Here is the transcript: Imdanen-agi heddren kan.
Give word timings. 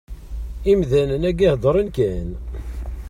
Imdanen-agi 0.71 1.47
heddren 1.51 1.89
kan. 1.95 2.29